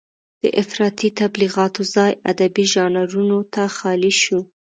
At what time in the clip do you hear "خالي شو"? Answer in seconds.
3.77-4.39